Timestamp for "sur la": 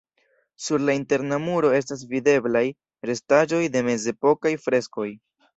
0.67-0.95